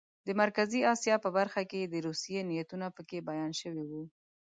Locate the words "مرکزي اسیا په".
0.41-1.29